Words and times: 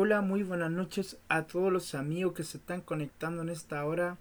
Hola, 0.00 0.20
muy 0.20 0.44
buenas 0.44 0.70
noches 0.70 1.18
a 1.28 1.48
todos 1.48 1.72
los 1.72 1.96
amigos 1.96 2.32
que 2.32 2.44
se 2.44 2.58
están 2.58 2.82
conectando 2.82 3.42
en 3.42 3.48
esta 3.48 3.84
hora 3.84 4.16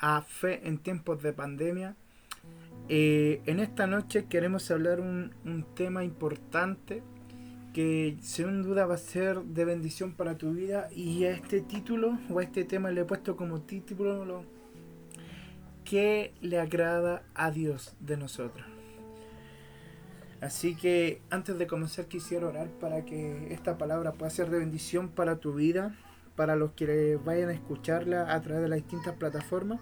a 0.00 0.22
Fe 0.22 0.66
en 0.66 0.78
tiempos 0.78 1.22
de 1.22 1.32
pandemia. 1.32 1.94
Eh, 2.88 3.40
en 3.46 3.60
esta 3.60 3.86
noche 3.86 4.24
queremos 4.24 4.68
hablar 4.72 4.98
un, 4.98 5.32
un 5.44 5.62
tema 5.76 6.02
importante 6.02 7.04
que 7.72 8.16
sin 8.22 8.64
duda 8.64 8.86
va 8.86 8.94
a 8.94 8.98
ser 8.98 9.40
de 9.42 9.64
bendición 9.64 10.14
para 10.14 10.36
tu 10.36 10.52
vida 10.52 10.88
y 10.90 11.22
a 11.26 11.30
este 11.30 11.60
título 11.60 12.18
o 12.28 12.40
a 12.40 12.42
este 12.42 12.64
tema 12.64 12.90
le 12.90 13.02
he 13.02 13.04
puesto 13.04 13.36
como 13.36 13.60
título 13.60 14.24
lo, 14.24 14.42
que 15.84 16.34
le 16.40 16.58
agrada 16.58 17.22
a 17.36 17.52
Dios 17.52 17.94
de 18.00 18.16
nosotros. 18.16 18.77
Así 20.40 20.76
que 20.76 21.20
antes 21.30 21.58
de 21.58 21.66
comenzar 21.66 22.06
quisiera 22.06 22.46
orar 22.46 22.68
para 22.68 23.04
que 23.04 23.52
esta 23.52 23.76
palabra 23.76 24.12
pueda 24.12 24.30
ser 24.30 24.50
de 24.50 24.58
bendición 24.58 25.08
para 25.08 25.36
tu 25.36 25.54
vida, 25.54 25.96
para 26.36 26.54
los 26.54 26.72
que 26.72 27.18
vayan 27.24 27.48
a 27.48 27.52
escucharla 27.52 28.32
a 28.32 28.40
través 28.40 28.62
de 28.62 28.68
las 28.68 28.78
distintas 28.78 29.16
plataformas. 29.16 29.80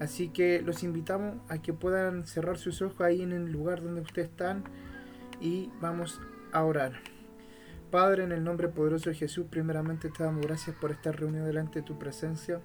Así 0.00 0.28
que 0.28 0.62
los 0.62 0.82
invitamos 0.82 1.36
a 1.48 1.58
que 1.58 1.74
puedan 1.74 2.26
cerrar 2.26 2.56
sus 2.56 2.80
ojos 2.80 3.02
ahí 3.02 3.22
en 3.22 3.32
el 3.32 3.52
lugar 3.52 3.82
donde 3.82 4.00
ustedes 4.00 4.30
están 4.30 4.64
y 5.40 5.70
vamos 5.80 6.20
a 6.52 6.64
orar. 6.64 6.94
Padre, 7.90 8.24
en 8.24 8.32
el 8.32 8.42
nombre 8.42 8.68
poderoso 8.68 9.10
de 9.10 9.16
Jesús, 9.16 9.46
primeramente 9.50 10.08
te 10.08 10.24
damos 10.24 10.46
gracias 10.46 10.74
por 10.76 10.92
estar 10.92 11.14
reunido 11.20 11.44
delante 11.44 11.80
de 11.80 11.84
tu 11.84 11.98
presencia. 11.98 12.62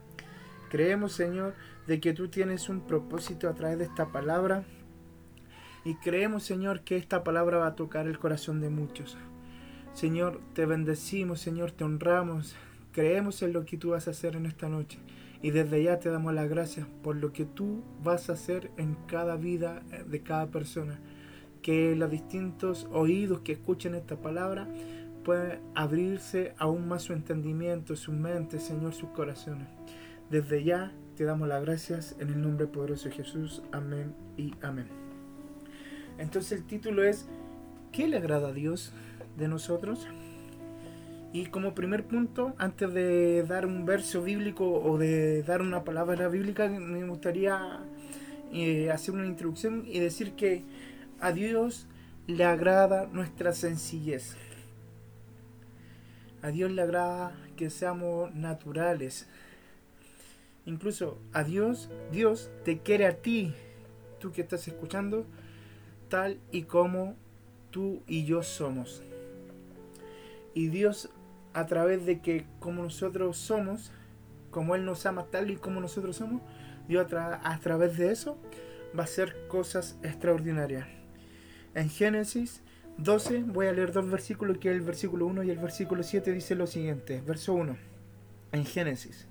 Creemos, 0.70 1.12
Señor, 1.12 1.54
de 1.86 2.00
que 2.00 2.14
tú 2.14 2.30
tienes 2.30 2.70
un 2.70 2.88
propósito 2.88 3.50
a 3.50 3.54
través 3.54 3.78
de 3.78 3.84
esta 3.84 4.08
palabra 4.08 4.64
y 5.84 5.96
creemos, 5.96 6.44
Señor, 6.44 6.82
que 6.82 6.98
esta 6.98 7.24
palabra 7.24 7.58
va 7.58 7.68
a 7.68 7.76
tocar 7.76 8.08
el 8.08 8.20
corazón 8.20 8.60
de 8.60 8.70
muchos. 8.70 9.18
Señor, 9.94 10.42
te 10.54 10.66
bendecimos, 10.66 11.40
Señor, 11.40 11.72
te 11.72 11.84
honramos. 11.84 12.56
Creemos 12.92 13.42
en 13.42 13.54
lo 13.54 13.66
que 13.66 13.78
tú 13.78 13.90
vas 13.90 14.08
a 14.08 14.12
hacer 14.12 14.36
en 14.36 14.46
esta 14.46 14.70
noche. 14.70 15.00
Y 15.42 15.52
desde 15.52 15.84
ya 15.84 16.00
te 16.00 16.10
damos 16.10 16.34
las 16.34 16.50
gracias 16.50 16.88
por 17.04 17.16
lo 17.16 17.32
que 17.32 17.46
tú 17.46 17.84
vas 18.04 18.30
a 18.30 18.34
hacer 18.34 18.72
en 18.78 18.96
cada 19.08 19.38
vida 19.38 19.82
de 20.08 20.22
cada 20.22 20.48
persona. 20.48 21.00
Que 21.62 21.96
los 21.96 22.12
distintos 22.12 22.88
oídos 22.92 23.42
que 23.42 23.54
escuchen 23.54 23.96
esta 23.96 24.18
palabra 24.18 24.68
puedan 25.24 25.62
abrirse 25.76 26.54
aún 26.58 26.88
más 26.88 27.04
su 27.04 27.14
entendimiento, 27.14 27.96
su 27.96 28.12
mente, 28.12 28.60
Señor, 28.60 28.94
sus 28.94 29.10
corazones. 29.10 29.68
Desde 30.30 30.64
ya 30.64 30.92
te 31.16 31.24
damos 31.24 31.48
las 31.48 31.62
gracias 31.64 32.16
en 32.20 32.30
el 32.30 32.42
nombre 32.42 32.68
poderoso 32.68 33.10
de 33.10 33.16
Jesús. 33.16 33.64
Amén 33.72 34.14
y 34.38 34.54
amén. 34.62 35.07
Entonces 36.18 36.54
el 36.54 36.66
título 36.66 37.04
es 37.04 37.28
¿Qué 37.92 38.08
le 38.08 38.18
agrada 38.18 38.50
a 38.50 38.54
Dios 38.54 38.94
de 39.38 39.48
nosotros? 39.48 40.08
Y 41.34 41.48
como 41.48 41.76
primer 41.76 42.06
punto, 42.06 42.54
antes 42.58 42.94
de 42.94 43.44
dar 43.44 43.66
un 43.66 43.86
verso 43.86 44.24
bíblico 44.24 44.72
o 44.72 44.98
de 44.98 45.44
dar 45.44 45.62
una 45.62 45.84
palabra 45.84 46.28
bíblica, 46.30 46.68
me 46.68 47.08
gustaría 47.08 47.80
eh, 48.54 48.90
hacer 48.92 49.14
una 49.14 49.26
introducción 49.26 49.84
y 49.86 50.00
decir 50.00 50.34
que 50.34 50.64
a 51.20 51.32
Dios 51.32 51.88
le 52.28 52.44
agrada 52.44 53.08
nuestra 53.08 53.54
sencillez. 53.54 54.36
A 56.42 56.50
Dios 56.50 56.72
le 56.72 56.82
agrada 56.82 57.36
que 57.56 57.70
seamos 57.70 58.34
naturales. 58.34 59.28
Incluso 60.66 61.20
a 61.34 61.44
Dios, 61.44 61.90
Dios 62.12 62.50
te 62.64 62.80
quiere 62.80 63.06
a 63.06 63.22
ti, 63.22 63.54
tú 64.20 64.32
que 64.32 64.42
estás 64.42 64.68
escuchando, 64.68 65.26
tal 66.10 66.40
y 66.52 66.64
como 66.64 67.16
tú 67.72 68.02
y 68.08 68.26
yo 68.26 68.44
somos. 68.44 69.04
Y 70.54 70.68
Dios 70.70 71.10
a 71.54 71.66
través 71.66 72.06
de 72.06 72.22
que 72.22 72.46
como 72.60 72.84
nosotros 72.84 73.38
somos, 73.38 73.92
como 74.52 74.76
Él 74.76 74.86
nos 74.86 75.06
ama 75.06 75.26
tal 75.26 75.52
y 75.52 75.56
como 75.56 75.82
nosotros 75.82 76.16
somos, 76.16 76.42
Dios 76.88 77.12
a, 77.14 77.60
través 77.60 77.98
de 77.98 78.12
eso 78.12 78.38
va 78.98 79.02
a 79.02 79.06
hacer 79.06 79.48
cosas 79.48 79.98
extraordinarias. 80.04 80.88
En 81.76 81.90
Génesis 81.90 82.62
12 82.98 83.44
voy 83.44 83.68
a 83.68 83.74
leer 83.74 83.92
dos 83.92 84.10
versículos, 84.10 84.58
que 84.58 84.70
es 84.70 84.76
el 84.76 84.82
versículo 84.82 85.26
1 85.28 85.44
y 85.44 85.52
el 85.52 85.60
versículo 85.60 86.04
7 86.04 86.32
dice 86.32 86.56
lo 86.56 86.66
siguiente. 86.66 87.22
Verso 87.26 87.54
1. 87.54 87.78
En 88.54 88.66
Génesis. 88.66 89.28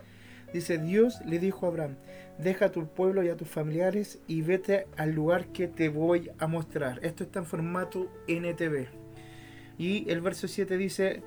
Dice, 0.56 0.78
Dios 0.78 1.20
le 1.26 1.38
dijo 1.38 1.66
a 1.66 1.68
Abraham, 1.68 1.96
deja 2.38 2.64
a 2.64 2.72
tu 2.72 2.86
pueblo 2.86 3.22
y 3.22 3.28
a 3.28 3.36
tus 3.36 3.46
familiares 3.46 4.20
y 4.26 4.40
vete 4.40 4.86
al 4.96 5.12
lugar 5.12 5.48
que 5.48 5.68
te 5.68 5.90
voy 5.90 6.30
a 6.38 6.46
mostrar. 6.46 6.98
Esto 7.02 7.24
está 7.24 7.40
en 7.40 7.44
formato 7.44 8.10
NTV. 8.26 8.86
Y 9.76 10.10
el 10.10 10.22
verso 10.22 10.48
7 10.48 10.78
dice, 10.78 11.22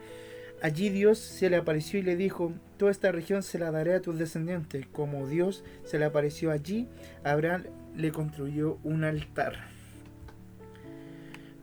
allí 0.63 0.90
Dios 0.90 1.19
se 1.19 1.51
le 1.51 1.57
apareció 1.57 2.00
y 2.00 2.01
le 2.01 2.16
dijo, 2.16 2.53
toda 2.78 2.90
esta 2.90 3.12
región 3.12 3.44
se 3.44 3.59
la 3.59 3.69
daré 3.69 3.94
a 3.94 4.01
tus 4.01 4.17
descendientes. 4.17 4.88
Como 4.88 5.28
Dios 5.28 5.63
se 5.84 6.00
le 6.00 6.06
apareció 6.06 6.50
allí, 6.50 6.88
Abraham 7.23 7.66
le 7.96 8.11
construyó 8.11 8.79
un 8.84 9.03
altar. 9.03 9.57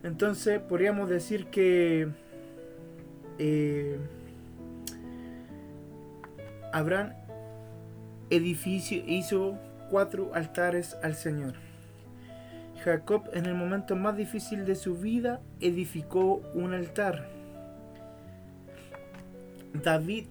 Entonces 0.05 0.61
podríamos 0.61 1.09
decir 1.09 1.47
que 1.47 2.07
eh, 3.41 3.99
Abraham 6.73 7.26
edificio 8.31 9.03
hizo 9.07 9.59
cuatro 9.91 10.33
altares 10.35 10.97
al 11.03 11.15
Señor. 11.15 11.55
Jacob 12.85 13.29
en 13.33 13.47
el 13.47 13.55
momento 13.55 13.97
más 13.97 14.17
difícil 14.17 14.65
de 14.65 14.77
su 14.77 14.97
vida 14.97 15.41
edificó 15.61 16.43
un 16.55 16.75
altar. 16.75 17.29
David 19.73 20.27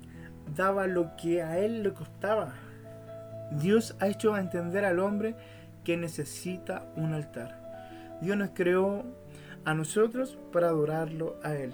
daba 0.55 0.87
lo 0.87 1.15
que 1.15 1.41
a 1.41 1.57
él 1.59 1.83
le 1.83 1.93
costaba. 1.93 2.53
Dios 3.51 3.95
ha 3.99 4.07
hecho 4.07 4.37
entender 4.37 4.85
al 4.85 4.99
hombre 4.99 5.35
que 5.83 5.97
necesita 5.97 6.85
un 6.95 7.13
altar. 7.13 7.65
Dios 8.21 8.37
nos 8.37 8.49
creó 8.53 9.05
a 9.65 9.73
nosotros 9.73 10.37
para 10.51 10.69
adorarlo 10.69 11.37
a 11.43 11.55
Él. 11.55 11.73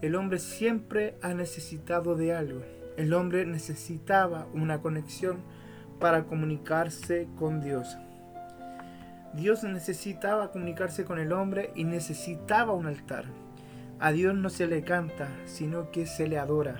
El 0.00 0.14
hombre 0.14 0.38
siempre 0.38 1.16
ha 1.22 1.34
necesitado 1.34 2.14
de 2.14 2.34
algo. 2.34 2.62
El 3.00 3.14
hombre 3.14 3.46
necesitaba 3.46 4.46
una 4.52 4.82
conexión 4.82 5.38
para 6.00 6.24
comunicarse 6.24 7.28
con 7.38 7.62
Dios. 7.62 7.96
Dios 9.32 9.64
necesitaba 9.64 10.52
comunicarse 10.52 11.06
con 11.06 11.18
el 11.18 11.32
hombre 11.32 11.72
y 11.74 11.84
necesitaba 11.84 12.74
un 12.74 12.84
altar. 12.84 13.24
A 14.00 14.12
Dios 14.12 14.34
no 14.34 14.50
se 14.50 14.66
le 14.66 14.82
canta, 14.82 15.28
sino 15.46 15.90
que 15.90 16.04
se 16.04 16.28
le 16.28 16.38
adora. 16.38 16.76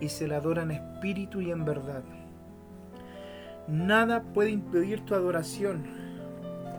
Y 0.00 0.10
se 0.10 0.28
le 0.28 0.36
adora 0.36 0.62
en 0.62 0.70
espíritu 0.70 1.40
y 1.40 1.50
en 1.50 1.64
verdad. 1.64 2.04
Nada 3.66 4.22
puede 4.22 4.50
impedir 4.50 5.04
tu 5.04 5.16
adoración. 5.16 5.82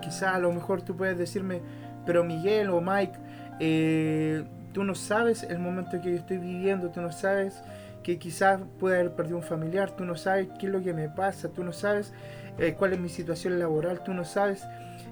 Quizá 0.01 0.33
a 0.33 0.39
lo 0.39 0.53
mejor 0.53 0.81
tú 0.81 0.95
puedes 0.95 1.17
decirme, 1.17 1.59
pero 2.05 2.23
Miguel 2.23 2.69
o 2.69 2.79
Mike, 2.79 3.19
eh, 3.59 4.45
tú 4.71 4.85
no 4.85 4.95
sabes 4.95 5.43
el 5.43 5.59
momento 5.59 5.99
que 6.01 6.11
yo 6.11 6.15
estoy 6.15 6.37
viviendo, 6.37 6.89
tú 6.89 7.01
no 7.01 7.11
sabes 7.11 7.61
que 8.03 8.17
quizás 8.19 8.61
pueda 8.79 8.99
haber 8.99 9.13
perdido 9.13 9.37
un 9.37 9.43
familiar, 9.43 9.95
tú 9.95 10.05
no 10.05 10.15
sabes 10.15 10.47
qué 10.59 10.67
es 10.67 10.71
lo 10.71 10.81
que 10.81 10.93
me 10.93 11.09
pasa, 11.09 11.49
tú 11.49 11.63
no 11.63 11.73
sabes 11.73 12.13
eh, 12.57 12.75
cuál 12.77 12.93
es 12.93 12.99
mi 12.99 13.09
situación 13.09 13.59
laboral, 13.59 14.03
tú 14.03 14.13
no 14.13 14.25
sabes 14.25 14.65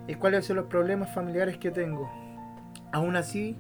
eh, 0.08 0.16
cuáles 0.18 0.46
son 0.46 0.58
los 0.58 0.66
problemas 0.66 1.14
familiares 1.14 1.58
que 1.58 1.72
tengo. 1.72 2.10
Aún 2.92 3.16
así, 3.16 3.56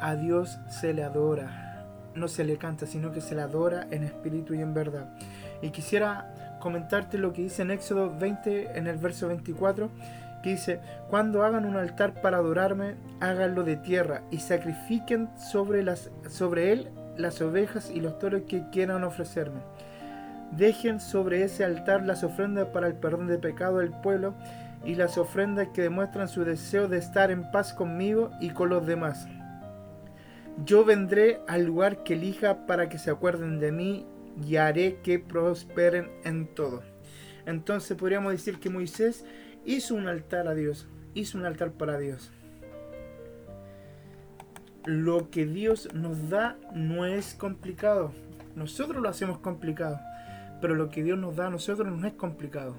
a 0.00 0.16
Dios 0.16 0.58
se 0.68 0.92
le 0.92 1.02
adora, 1.02 1.86
no 2.14 2.28
se 2.28 2.44
le 2.44 2.56
canta, 2.58 2.86
sino 2.86 3.12
que 3.12 3.20
se 3.20 3.34
le 3.34 3.42
adora 3.42 3.86
en 3.90 4.04
espíritu 4.04 4.54
y 4.54 4.60
en 4.60 4.74
verdad. 4.74 5.14
Y 5.62 5.70
quisiera 5.70 6.58
comentarte 6.60 7.18
lo 7.18 7.32
que 7.32 7.42
dice 7.42 7.62
en 7.62 7.70
Éxodo 7.70 8.14
20, 8.18 8.78
en 8.78 8.86
el 8.86 8.98
verso 8.98 9.28
24, 9.28 9.90
que 10.42 10.50
dice, 10.50 10.80
cuando 11.08 11.42
hagan 11.42 11.64
un 11.64 11.76
altar 11.76 12.20
para 12.20 12.36
adorarme, 12.36 12.96
háganlo 13.20 13.64
de 13.64 13.76
tierra 13.76 14.22
y 14.30 14.38
sacrifiquen 14.38 15.30
sobre, 15.38 15.80
él 15.80 16.90
las 17.16 17.40
ovejas 17.40 17.90
y 17.90 18.00
los 18.00 18.18
toros 18.18 18.42
que 18.48 18.64
quieran 18.70 19.04
ofrecerme. 19.04 19.60
Dejen 20.52 21.00
sobre 21.00 21.42
ese 21.42 21.64
altar 21.64 22.04
las 22.04 22.22
ofrendas 22.22 22.68
para 22.68 22.86
el 22.86 22.94
perdón 22.94 23.26
de 23.26 23.38
pecado 23.38 23.78
del 23.78 23.90
pueblo 23.90 24.34
y 24.84 24.94
las 24.94 25.18
ofrendas 25.18 25.68
que 25.74 25.82
demuestran 25.82 26.28
su 26.28 26.44
deseo 26.44 26.88
de 26.88 26.98
estar 26.98 27.30
en 27.30 27.50
paz 27.50 27.72
conmigo 27.72 28.30
y 28.40 28.50
con 28.50 28.68
los 28.68 28.86
demás. 28.86 29.26
Yo 30.64 30.84
vendré 30.84 31.40
al 31.48 31.64
lugar 31.64 32.04
que 32.04 32.14
elija 32.14 32.66
para 32.66 32.88
que 32.88 32.98
se 32.98 33.10
acuerden 33.10 33.58
de 33.58 33.72
mí 33.72 34.06
y 34.46 34.56
haré 34.56 35.00
que 35.02 35.18
prosperen 35.18 36.10
en 36.24 36.46
todo. 36.46 36.82
Entonces 37.46 37.96
podríamos 37.96 38.32
decir 38.32 38.60
que 38.60 38.70
Moisés 38.70 39.24
hizo 39.64 39.94
un 39.94 40.06
altar 40.06 40.46
a 40.46 40.54
Dios, 40.54 40.86
hizo 41.14 41.38
un 41.38 41.46
altar 41.46 41.72
para 41.72 41.98
Dios 41.98 42.30
lo 44.84 45.30
que 45.30 45.46
Dios 45.46 45.88
nos 45.94 46.28
da 46.28 46.56
no 46.74 47.06
es 47.06 47.34
complicado. 47.34 48.12
Nosotros 48.54 49.02
lo 49.02 49.08
hacemos 49.08 49.38
complicado, 49.38 49.98
pero 50.60 50.74
lo 50.74 50.90
que 50.90 51.02
Dios 51.02 51.18
nos 51.18 51.36
da 51.36 51.46
a 51.46 51.50
nosotros 51.50 51.88
no 51.90 52.06
es 52.06 52.14
complicado. 52.14 52.76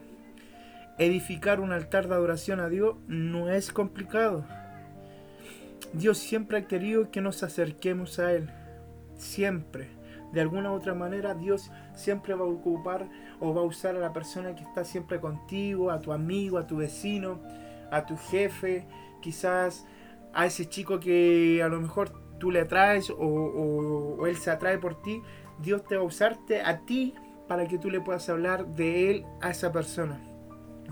Edificar 0.98 1.60
un 1.60 1.72
altar 1.72 2.08
de 2.08 2.14
adoración 2.14 2.60
a 2.60 2.70
Dios 2.70 2.96
no 3.08 3.50
es 3.50 3.72
complicado. 3.72 4.46
Dios 5.94 6.18
siempre 6.18 6.58
ha 6.58 6.68
querido 6.68 7.12
que 7.12 7.22
nos 7.22 7.44
acerquemos 7.44 8.20
a 8.20 8.34
Él. 8.34 8.50
siempre. 9.18 9.88
De 10.34 10.42
alguna 10.42 10.72
u 10.72 10.76
otra 10.76 10.94
manera 10.94 11.34
Dios 11.34 11.72
siempre 11.94 12.34
va 12.34 12.44
a 12.44 12.50
ocupar 12.50 13.08
o 13.40 13.54
va 13.54 13.62
a 13.62 13.66
usar 13.66 13.96
a 13.96 14.00
la 14.00 14.12
persona 14.12 14.54
que 14.54 14.64
está 14.64 14.84
siempre 14.84 15.22
contigo, 15.22 15.90
a 15.90 16.02
tu 16.02 16.12
amigo, 16.12 16.58
a 16.58 16.68
tu 16.68 16.78
vecino, 16.78 17.40
a 17.92 18.06
tu 18.06 18.18
jefe, 18.18 18.86
quizás 19.22 19.86
a 20.36 20.46
ese 20.46 20.68
chico 20.68 21.00
que 21.00 21.64
a 21.64 21.70
lo 21.70 21.80
mejor 21.80 22.12
tú 22.40 22.52
le 22.52 22.60
atraes 22.60 23.10
o, 23.10 24.28
él 24.28 24.36
se 24.36 24.52
atrae 24.52 24.78
por 24.78 25.02
ti. 25.02 25.22
Dios 25.60 25.84
te 25.86 25.96
va 25.96 26.04
a 26.04 26.06
usarte 26.06 26.62
a 26.62 26.80
ti 26.86 27.16
para 27.48 27.68
que 27.68 27.80
tú 27.80 27.90
le 27.90 28.02
puedas 28.02 28.28
hablar 28.30 28.68
de 28.68 29.10
él 29.10 29.26
a 29.42 29.52
esa 29.52 29.72
persona. 29.72 30.20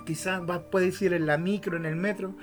Quizás 0.06 0.45
vas, 0.45 0.62
puedes 0.72 1.00
ir 1.01 1.13
en 1.13 1.25
la 1.25 1.38
micro, 1.38 1.78
en 1.78 1.86
el 1.86 1.95
metro, 1.95 2.36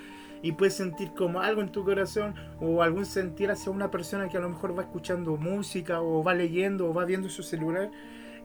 y 0.43 0.53
puedes 0.53 0.75
sentir 0.75 1.11
como 1.13 1.41
algo 1.41 1.61
en 1.61 1.71
tu 1.71 1.83
corazón 1.83 2.35
o 2.59 2.81
algún 2.83 3.05
sentir 3.05 3.51
hacia 3.51 3.71
una 3.71 3.91
persona 3.91 4.29
que 4.29 4.37
a 4.37 4.41
lo 4.41 4.49
mejor 4.49 4.77
va 4.77 4.83
escuchando 4.83 5.37
música 5.37 6.01
o 6.01 6.23
va 6.23 6.33
leyendo 6.33 6.89
o 6.89 6.93
va 6.93 7.05
viendo 7.05 7.29
su 7.29 7.41
celular. 7.41 7.91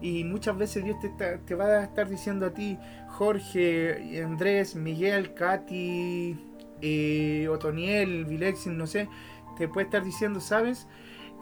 Y 0.00 0.24
muchas 0.24 0.56
veces 0.56 0.84
Dios 0.84 0.96
te, 1.00 1.08
te 1.10 1.54
va 1.54 1.66
a 1.66 1.84
estar 1.84 2.08
diciendo 2.08 2.46
a 2.46 2.50
ti, 2.50 2.78
Jorge, 3.08 4.22
Andrés, 4.22 4.76
Miguel, 4.76 5.34
Katy, 5.34 6.36
eh, 6.82 7.48
Otoniel, 7.48 8.24
Vilexin, 8.24 8.76
no 8.76 8.86
sé, 8.86 9.08
te 9.56 9.68
puede 9.68 9.86
estar 9.86 10.04
diciendo, 10.04 10.40
¿sabes? 10.40 10.86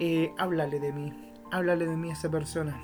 Eh, 0.01 0.31
háblale 0.39 0.81
de 0.81 0.93
mí, 0.93 1.13
háblale 1.51 1.87
de 1.87 1.97
mí 1.97 2.11
a 2.11 2.15
esa 2.15 2.31
persona 2.31 2.81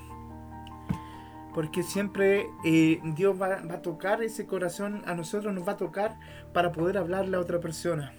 porque 1.54 1.82
siempre 1.82 2.48
eh, 2.64 3.00
Dios 3.02 3.40
va, 3.40 3.54
a 3.56 3.82
tocar 3.82 4.22
ese 4.22 4.46
corazón, 4.46 5.02
a 5.06 5.14
nosotros 5.14 5.52
nos 5.54 5.66
va 5.66 5.72
a 5.72 5.76
tocar 5.76 6.18
para 6.52 6.72
poder 6.72 6.98
hablarle 6.98 7.36
a 7.36 7.40
otra 7.40 7.60
persona. 7.60 8.12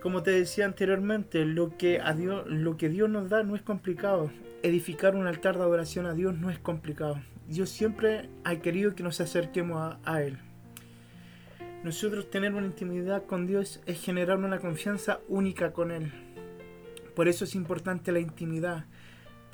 Como 0.00 0.22
te 0.22 0.30
decía 0.30 0.66
anteriormente, 0.66 1.44
lo 1.44 1.76
que, 1.76 2.00
a 2.00 2.12
Dios, 2.12 2.46
lo 2.46 2.76
que 2.76 2.88
Dios 2.88 3.08
nos 3.08 3.30
da 3.30 3.42
no 3.42 3.56
es 3.56 3.62
complicado. 3.62 4.30
Edificar 4.62 5.16
un 5.16 5.26
altar 5.26 5.56
de 5.56 5.62
adoración 5.62 6.06
a 6.06 6.14
Dios 6.14 6.36
no 6.36 6.50
es 6.50 6.58
complicado. 6.58 7.20
Dios 7.48 7.70
siempre 7.70 8.28
ha 8.44 8.56
querido 8.56 8.94
que 8.94 9.02
nos 9.02 9.20
acerquemos 9.20 9.78
a, 9.78 9.98
a 10.04 10.22
Él. 10.22 10.38
Nosotros 11.84 12.30
tener 12.30 12.54
una 12.54 12.66
intimidad 12.66 13.24
con 13.26 13.46
Dios 13.46 13.80
es 13.86 14.00
generar 14.02 14.38
una 14.38 14.58
confianza 14.58 15.20
única 15.28 15.72
con 15.72 15.92
Él. 15.92 16.12
Por 17.14 17.28
eso 17.28 17.44
es 17.44 17.54
importante 17.54 18.10
la 18.10 18.18
intimidad 18.18 18.86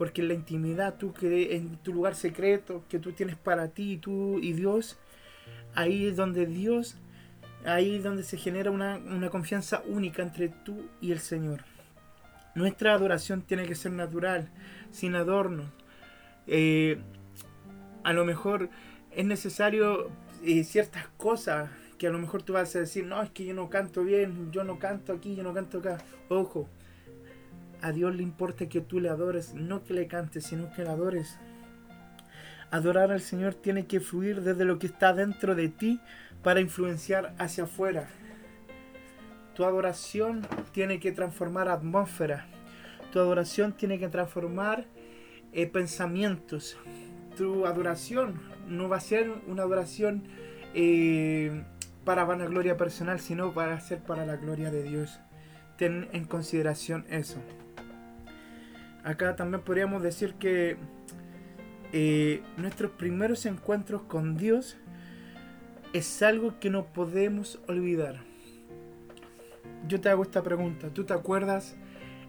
porque 0.00 0.22
en 0.22 0.28
la 0.28 0.34
intimidad, 0.34 0.96
tú 0.96 1.12
que 1.12 1.54
en 1.56 1.76
tu 1.76 1.92
lugar 1.92 2.14
secreto 2.14 2.84
que 2.88 2.98
tú 2.98 3.12
tienes 3.12 3.36
para 3.36 3.68
ti, 3.68 3.98
tú 3.98 4.38
y 4.38 4.54
Dios, 4.54 4.98
ahí 5.74 6.06
es 6.06 6.16
donde 6.16 6.46
Dios, 6.46 6.96
ahí 7.66 7.96
es 7.96 8.02
donde 8.02 8.22
se 8.22 8.38
genera 8.38 8.70
una, 8.70 9.28
confianza 9.28 9.82
única 9.86 10.22
entre 10.22 10.48
tú 10.48 10.88
y 11.02 11.12
el 11.12 11.18
Señor. 11.18 11.64
Nuestra 12.54 12.94
adoración 12.94 13.42
tiene 13.42 13.66
que 13.66 13.74
ser 13.74 13.92
natural, 13.92 14.48
sin 14.90 15.14
adornos. 15.14 15.66
Eh, 16.46 16.98
a 18.02 18.14
lo 18.14 18.24
mejor 18.24 18.70
es 19.10 19.26
necesario 19.26 20.10
eh, 20.42 20.64
ciertas 20.64 21.08
cosas 21.18 21.68
que 22.00 22.06
a 22.06 22.10
lo 22.10 22.18
mejor 22.18 22.42
tú 22.42 22.54
vas 22.54 22.74
a 22.76 22.78
decir, 22.78 23.04
no, 23.04 23.20
es 23.20 23.28
que 23.28 23.44
yo 23.44 23.52
no 23.52 23.68
canto 23.68 24.02
bien, 24.04 24.50
yo 24.52 24.64
no 24.64 24.78
canto 24.78 25.12
aquí, 25.12 25.36
yo 25.36 25.42
no 25.42 25.52
canto 25.52 25.80
acá. 25.80 25.98
Ojo, 26.30 26.66
a 27.82 27.92
Dios 27.92 28.16
le 28.16 28.22
importa 28.22 28.70
que 28.70 28.80
tú 28.80 29.00
le 29.00 29.10
adores, 29.10 29.52
no 29.52 29.84
que 29.84 29.92
le 29.92 30.06
cantes, 30.06 30.44
sino 30.44 30.72
que 30.72 30.82
le 30.82 30.88
adores. 30.88 31.38
Adorar 32.70 33.12
al 33.12 33.20
Señor 33.20 33.54
tiene 33.54 33.84
que 33.84 34.00
fluir 34.00 34.40
desde 34.40 34.64
lo 34.64 34.78
que 34.78 34.86
está 34.86 35.12
dentro 35.12 35.54
de 35.54 35.68
ti 35.68 36.00
para 36.42 36.60
influenciar 36.60 37.34
hacia 37.36 37.64
afuera. 37.64 38.08
Tu 39.54 39.66
adoración 39.66 40.40
tiene 40.72 41.00
que 41.00 41.12
transformar 41.12 41.68
atmósfera. 41.68 42.46
Tu 43.12 43.18
adoración 43.18 43.74
tiene 43.74 43.98
que 43.98 44.08
transformar 44.08 44.86
eh, 45.52 45.66
pensamientos. 45.66 46.78
Tu 47.36 47.66
adoración 47.66 48.40
no 48.66 48.88
va 48.88 48.96
a 48.96 49.00
ser 49.00 49.30
una 49.46 49.64
adoración 49.64 50.22
eh, 50.72 51.62
para 52.04 52.24
vanagloria 52.24 52.76
personal, 52.76 53.20
sino 53.20 53.52
para 53.52 53.78
ser 53.80 54.00
para 54.00 54.26
la 54.26 54.36
gloria 54.36 54.70
de 54.70 54.82
Dios. 54.82 55.20
Ten 55.76 56.08
en 56.12 56.24
consideración 56.24 57.04
eso. 57.08 57.38
Acá 59.04 59.36
también 59.36 59.62
podríamos 59.62 60.02
decir 60.02 60.34
que 60.34 60.76
eh, 61.92 62.42
nuestros 62.56 62.92
primeros 62.92 63.46
encuentros 63.46 64.02
con 64.02 64.36
Dios 64.36 64.76
es 65.92 66.22
algo 66.22 66.60
que 66.60 66.70
no 66.70 66.86
podemos 66.86 67.60
olvidar. 67.66 68.20
Yo 69.88 70.00
te 70.00 70.08
hago 70.08 70.22
esta 70.22 70.42
pregunta, 70.42 70.90
¿tú 70.90 71.04
te 71.04 71.14
acuerdas 71.14 71.76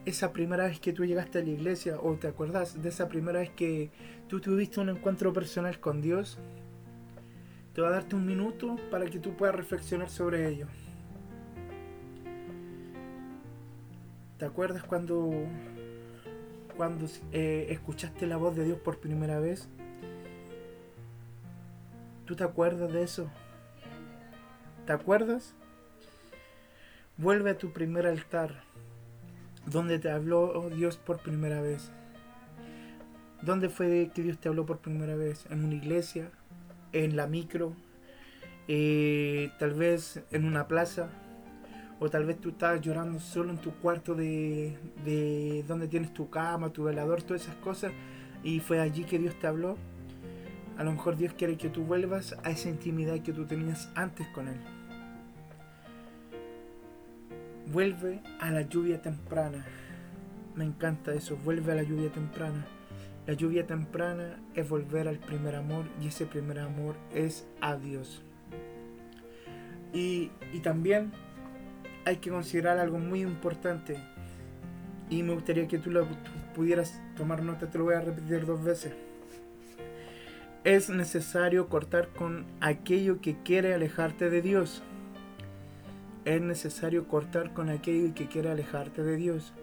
esa 0.05 0.31
primera 0.33 0.65
vez 0.65 0.79
que 0.79 0.93
tú 0.93 1.05
llegaste 1.05 1.39
a 1.39 1.43
la 1.43 1.49
iglesia 1.49 1.99
o 1.99 2.15
te 2.15 2.27
acuerdas 2.27 2.81
de 2.81 2.89
esa 2.89 3.07
primera 3.07 3.39
vez 3.39 3.51
que 3.51 3.91
tú 4.27 4.39
tuviste 4.39 4.79
un 4.79 4.89
encuentro 4.89 5.31
personal 5.33 5.79
con 5.79 6.01
Dios? 6.01 6.39
Te 7.73 7.79
voy 7.79 7.89
a 7.89 7.93
darte 7.93 8.15
un 8.15 8.25
minuto 8.25 8.75
para 8.89 9.05
que 9.05 9.19
tú 9.19 9.35
puedas 9.35 9.55
reflexionar 9.55 10.09
sobre 10.09 10.47
ello. 10.49 10.67
¿Te 14.37 14.45
acuerdas 14.45 14.83
cuando 14.83 15.31
cuando 16.75 17.05
eh, 17.31 17.67
escuchaste 17.69 18.25
la 18.27 18.37
voz 18.37 18.55
de 18.55 18.65
Dios 18.65 18.79
por 18.79 18.99
primera 18.99 19.39
vez? 19.39 19.69
¿Tú 22.25 22.35
te 22.35 22.43
acuerdas 22.43 22.91
de 22.91 23.03
eso? 23.03 23.29
¿Te 24.85 24.93
acuerdas? 24.93 25.53
Vuelve 27.17 27.51
a 27.51 27.57
tu 27.57 27.71
primer 27.71 28.07
altar, 28.07 28.63
donde 29.65 29.99
te 29.99 30.09
habló 30.09 30.69
Dios 30.69 30.97
por 30.97 31.19
primera 31.19 31.61
vez. 31.61 31.91
¿Dónde 33.41 33.69
fue 33.69 34.11
que 34.13 34.23
Dios 34.23 34.39
te 34.39 34.49
habló 34.49 34.65
por 34.65 34.79
primera 34.79 35.15
vez? 35.15 35.45
¿En 35.49 35.63
una 35.63 35.75
iglesia? 35.75 36.31
¿En 36.93 37.15
la 37.15 37.27
micro? 37.27 37.73
Eh, 38.67 39.51
¿Tal 39.59 39.73
vez 39.73 40.23
en 40.31 40.45
una 40.45 40.67
plaza? 40.67 41.09
O 41.99 42.09
tal 42.09 42.25
vez 42.25 42.39
tú 42.39 42.49
estás 42.49 42.81
llorando 42.81 43.19
solo 43.19 43.51
en 43.51 43.57
tu 43.57 43.71
cuarto 43.75 44.15
de, 44.15 44.77
de 45.05 45.63
donde 45.67 45.87
tienes 45.87 46.13
tu 46.13 46.29
cama, 46.29 46.69
tu 46.69 46.83
velador, 46.83 47.21
todas 47.21 47.43
esas 47.43 47.55
cosas. 47.57 47.91
Y 48.43 48.59
fue 48.59 48.79
allí 48.79 49.03
que 49.03 49.19
Dios 49.19 49.37
te 49.39 49.47
habló. 49.47 49.77
A 50.77 50.83
lo 50.83 50.91
mejor 50.93 51.15
Dios 51.15 51.33
quiere 51.33 51.57
que 51.57 51.69
tú 51.69 51.83
vuelvas 51.83 52.35
a 52.43 52.49
esa 52.49 52.69
intimidad 52.69 53.19
que 53.21 53.33
tú 53.33 53.45
tenías 53.45 53.89
antes 53.93 54.27
con 54.29 54.47
Él. 54.47 54.57
Vuelve 57.71 58.19
a 58.39 58.49
la 58.49 58.63
lluvia 58.63 59.01
temprana. 59.01 59.63
Me 60.55 60.65
encanta 60.65 61.13
eso, 61.13 61.37
vuelve 61.37 61.71
a 61.71 61.75
la 61.75 61.83
lluvia 61.83 62.11
temprana. 62.11 62.65
La 63.27 63.33
lluvia 63.33 63.67
temprana 63.67 64.39
es 64.55 64.67
volver 64.67 65.07
al 65.07 65.19
primer 65.19 65.55
amor 65.55 65.85
y 66.01 66.07
ese 66.07 66.25
primer 66.25 66.59
amor 66.59 66.95
es 67.13 67.47
a 67.61 67.75
Dios. 67.75 68.23
Y, 69.93 70.31
y 70.53 70.59
también 70.59 71.11
hay 72.05 72.17
que 72.17 72.31
considerar 72.31 72.79
algo 72.79 72.97
muy 72.97 73.21
importante 73.21 73.97
y 75.11 75.23
me 75.23 75.33
gustaría 75.33 75.67
que 75.67 75.77
tú 75.77 75.91
lo 75.91 76.07
pudieras 76.55 76.99
tomar 77.17 77.43
nota, 77.43 77.69
te 77.69 77.77
lo 77.77 77.83
voy 77.83 77.95
a 77.95 78.01
repetir 78.01 78.45
dos 78.45 78.63
veces. 78.63 78.93
Es 80.63 80.89
necesario 80.89 81.67
cortar 81.67 82.07
con 82.09 82.45
aquello 82.61 83.19
que 83.19 83.35
quiere 83.43 83.73
alejarte 83.73 84.29
de 84.29 84.41
Dios. 84.41 84.81
Es 86.23 86.41
necesario 86.41 87.07
cortar 87.07 87.53
con 87.53 87.69
aquello 87.69 88.13
que 88.13 88.27
quiere 88.27 88.51
alejarte 88.51 89.03
de 89.03 89.17
Dios. 89.17 89.53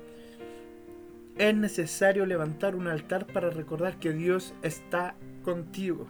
Es 1.38 1.54
necesario 1.54 2.26
levantar 2.26 2.75
un 2.75 2.88
altar 2.88 3.25
para 3.25 3.49
recordar 3.49 4.00
que 4.00 4.12
Dios 4.12 4.54
está 4.62 5.14
contigo. 5.45 6.09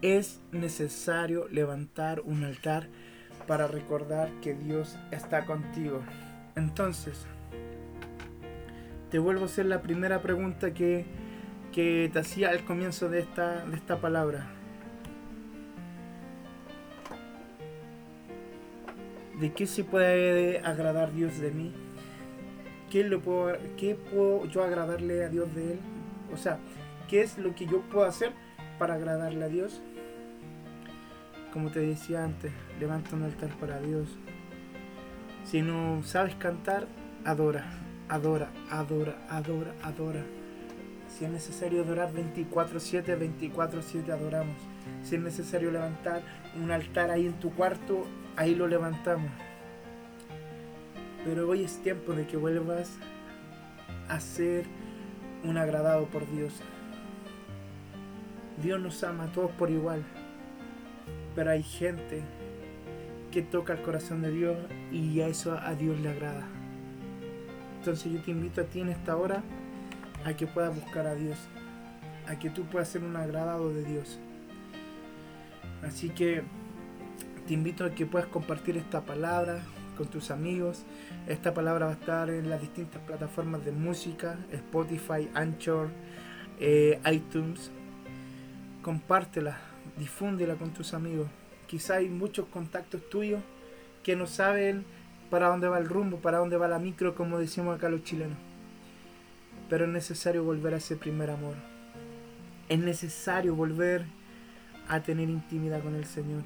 Es 0.00 0.40
necesario 0.52 1.48
levantar 1.48 2.20
un 2.20 2.44
altar 2.44 2.86
para 3.48 3.66
recordar 3.66 4.30
que 4.40 4.54
Dios 4.54 4.96
está 5.10 5.44
contigo. 5.44 6.02
Entonces, 6.54 7.26
te 9.10 9.18
vuelvo 9.18 9.42
a 9.42 9.46
hacer 9.46 9.66
la 9.66 9.82
primera 9.82 10.22
pregunta 10.22 10.72
que, 10.72 11.04
que 11.72 12.10
te 12.12 12.20
hacía 12.20 12.50
al 12.50 12.64
comienzo 12.64 13.08
de 13.08 13.18
esta, 13.18 13.66
de 13.66 13.74
esta 13.74 14.00
palabra. 14.00 14.46
¿De 19.40 19.52
qué 19.52 19.66
se 19.66 19.82
puede 19.82 20.60
agradar 20.60 21.12
Dios 21.12 21.40
de 21.40 21.50
mí? 21.50 21.72
¿Qué, 22.92 23.04
lo 23.04 23.20
puedo, 23.20 23.56
¿Qué 23.78 23.94
puedo 23.94 24.44
yo 24.44 24.62
agradarle 24.62 25.24
a 25.24 25.30
Dios 25.30 25.52
de 25.54 25.72
Él? 25.72 25.78
O 26.30 26.36
sea, 26.36 26.58
¿qué 27.08 27.22
es 27.22 27.38
lo 27.38 27.54
que 27.54 27.64
yo 27.64 27.80
puedo 27.90 28.04
hacer 28.04 28.32
para 28.78 28.94
agradarle 28.94 29.44
a 29.44 29.48
Dios? 29.48 29.80
como 31.52 31.70
te 31.70 31.80
decía 31.80 32.24
antes, 32.24 32.50
levanta 32.80 33.14
un 33.14 33.24
altar 33.24 33.50
para 33.60 33.78
Dios. 33.80 34.08
Si 35.44 35.60
no 35.60 36.02
sabes 36.02 36.34
cantar, 36.36 36.86
adora, 37.24 37.64
adora, 38.08 38.50
adora, 38.70 39.16
adora, 39.28 39.74
adora. 39.82 40.22
Si 41.08 41.26
es 41.26 41.30
necesario 41.30 41.82
adorar 41.82 42.12
24/7, 42.12 43.16
24/7 43.16 44.12
adoramos. 44.12 44.56
Si 45.02 45.16
es 45.16 45.20
necesario 45.20 45.70
levantar 45.70 46.22
un 46.62 46.70
altar 46.70 47.10
ahí 47.10 47.26
en 47.26 47.34
tu 47.34 47.54
cuarto, 47.54 48.06
ahí 48.36 48.54
lo 48.54 48.66
levantamos. 48.66 49.30
Pero 51.24 51.48
hoy 51.48 51.62
es 51.62 51.80
tiempo 51.82 52.12
de 52.12 52.26
que 52.26 52.36
vuelvas 52.36 52.90
a 54.08 54.18
ser 54.20 54.64
un 55.44 55.56
agradado 55.56 56.06
por 56.06 56.28
Dios. 56.30 56.52
Dios 58.60 58.80
nos 58.80 59.02
ama 59.04 59.24
a 59.24 59.32
todos 59.32 59.50
por 59.52 59.70
igual, 59.70 60.02
pero 61.34 61.50
hay 61.50 61.62
gente 61.62 62.22
que 63.30 63.42
toca 63.42 63.72
el 63.72 63.82
corazón 63.82 64.22
de 64.22 64.30
Dios 64.30 64.56
y 64.92 65.20
a 65.20 65.28
eso 65.28 65.58
a 65.58 65.74
Dios 65.74 65.98
le 66.00 66.10
agrada. 66.10 66.46
Entonces 67.78 68.12
yo 68.12 68.20
te 68.20 68.30
invito 68.30 68.60
a 68.60 68.64
ti 68.64 68.80
en 68.80 68.90
esta 68.90 69.16
hora 69.16 69.42
a 70.24 70.34
que 70.34 70.46
puedas 70.46 70.74
buscar 70.74 71.06
a 71.06 71.14
Dios, 71.14 71.36
a 72.28 72.38
que 72.38 72.50
tú 72.50 72.64
puedas 72.64 72.88
ser 72.88 73.02
un 73.02 73.16
agradado 73.16 73.72
de 73.72 73.84
Dios. 73.84 74.20
Así 75.82 76.10
que 76.10 76.42
te 77.46 77.54
invito 77.54 77.84
a 77.84 77.90
que 77.90 78.06
puedas 78.06 78.28
compartir 78.28 78.76
esta 78.76 79.00
palabra 79.00 79.62
con 79.96 80.06
tus 80.08 80.30
amigos. 80.30 80.84
Esta 81.26 81.54
palabra 81.54 81.86
va 81.86 81.92
a 81.92 81.94
estar 81.94 82.30
en 82.30 82.50
las 82.50 82.60
distintas 82.60 83.02
plataformas 83.02 83.64
de 83.64 83.72
música, 83.72 84.38
Spotify, 84.50 85.28
Anchor, 85.34 85.88
eh, 86.58 87.00
iTunes. 87.10 87.70
Compártela, 88.82 89.58
difúndela 89.98 90.54
con 90.56 90.72
tus 90.72 90.94
amigos. 90.94 91.28
Quizá 91.66 91.96
hay 91.96 92.08
muchos 92.08 92.46
contactos 92.46 93.08
tuyos 93.08 93.42
que 94.02 94.16
no 94.16 94.26
saben 94.26 94.84
para 95.30 95.48
dónde 95.48 95.68
va 95.68 95.78
el 95.78 95.88
rumbo, 95.88 96.18
para 96.18 96.38
dónde 96.38 96.56
va 96.56 96.68
la 96.68 96.78
micro, 96.78 97.14
como 97.14 97.38
decimos 97.38 97.76
acá 97.76 97.88
los 97.88 98.04
chilenos. 98.04 98.36
Pero 99.70 99.86
es 99.86 99.90
necesario 99.90 100.44
volver 100.44 100.74
a 100.74 100.78
ese 100.78 100.96
primer 100.96 101.30
amor. 101.30 101.54
Es 102.68 102.78
necesario 102.78 103.54
volver 103.54 104.04
a 104.88 105.00
tener 105.00 105.30
intimidad 105.30 105.82
con 105.82 105.94
el 105.94 106.04
Señor. 106.04 106.42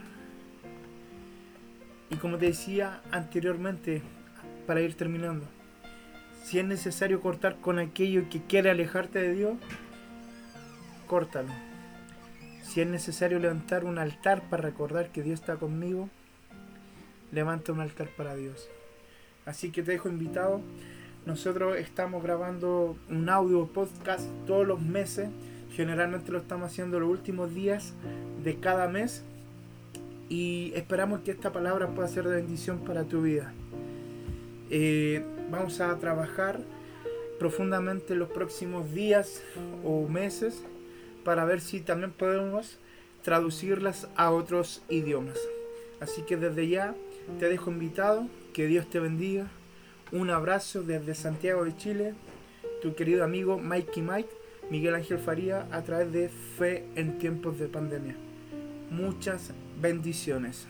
Y 2.11 2.17
como 2.17 2.39
te 2.39 2.47
decía 2.47 3.01
anteriormente, 3.11 4.03
para 4.67 4.81
ir 4.81 4.95
terminando, 4.95 5.47
si 6.45 6.59
es 6.59 6.65
necesario 6.65 7.21
cortar 7.21 7.57
con 7.57 7.79
aquello 7.79 8.29
que 8.31 8.41
quiere 8.41 8.71
alejarte 8.71 9.21
de 9.21 9.35
Dios, 9.35 9.55
córtalo. 11.09 11.53
Si 12.63 12.81
es 12.81 12.87
necesario 12.87 13.39
levantar 13.39 13.85
un 13.85 13.99
altar 13.99 14.43
para 14.49 14.63
recordar 14.63 15.11
que 15.11 15.23
Dios 15.23 15.41
está 15.41 15.57
conmigo, 15.57 16.09
levanta 17.33 17.73
un 17.73 17.81
altar 17.81 18.09
para 18.17 18.37
Dios. 18.37 18.69
Así 19.45 19.71
que 19.71 19.83
te 19.83 19.93
dejo 19.93 20.09
invitado. 20.09 20.61
Nosotros 21.25 21.77
estamos 21.79 22.23
grabando 22.23 22.97
un 23.09 23.29
audio 23.29 23.67
podcast 23.67 24.29
todos 24.47 24.67
los 24.67 24.81
meses. 24.81 25.29
Generalmente 25.73 26.31
lo 26.31 26.39
estamos 26.39 26.71
haciendo 26.71 27.01
los 27.01 27.11
últimos 27.11 27.55
días 27.55 27.95
de 28.45 28.57
cada 28.61 28.89
mes. 28.89 29.25
Y 30.29 30.73
esperamos 30.75 31.21
que 31.21 31.31
esta 31.31 31.53
palabra 31.53 31.89
pueda 31.89 32.09
ser 32.09 32.27
de 32.29 32.37
bendición 32.37 32.81
para 32.81 33.05
tu 33.05 33.23
vida. 33.23 33.53
Eh, 34.71 35.25
vamos 35.51 35.81
a 35.81 35.97
trabajar 35.99 36.61
profundamente 37.39 38.15
los 38.15 38.29
próximos 38.31 38.93
días 38.93 39.43
o 39.85 40.09
meses 40.09 40.63
para 41.25 41.45
ver 41.45 41.61
si 41.61 41.81
también 41.81 42.11
podemos 42.11 42.79
traducirlas 43.23 44.09
a 44.17 44.31
otros 44.31 44.83
idiomas. 44.89 45.39
Así 46.01 46.23
que 46.23 46.37
desde 46.37 46.69
ya 46.69 46.95
te 47.39 47.49
dejo 47.49 47.71
invitado 47.71 48.29
que 48.53 48.67
Dios 48.67 48.89
te 48.89 49.01
bendiga. 49.01 49.49
Un 50.13 50.31
abrazo 50.31 50.83
desde 50.83 51.15
Santiago 51.15 51.65
de 51.65 51.77
Chile, 51.77 52.15
tu 52.81 52.95
querido 52.95 53.25
amigo 53.25 53.59
Mikey 53.59 54.03
Mike, 54.03 54.31
Miguel 54.71 54.95
Ángel 54.95 55.19
Faría, 55.19 55.67
a 55.73 55.83
través 55.83 56.13
de 56.13 56.29
Fe 56.29 56.85
en 56.95 57.19
tiempos 57.19 57.59
de 57.59 57.67
pandemia. 57.67 58.15
Muchas 58.91 59.53
bendiciones. 59.81 60.67